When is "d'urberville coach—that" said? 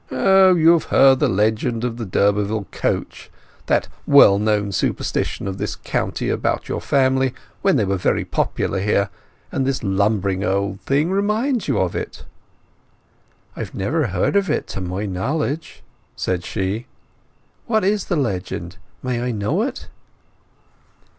2.07-3.87